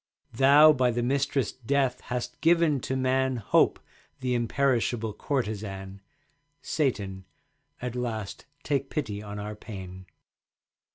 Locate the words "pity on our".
8.89-9.53